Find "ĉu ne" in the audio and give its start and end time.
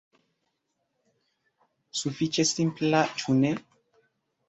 3.23-3.57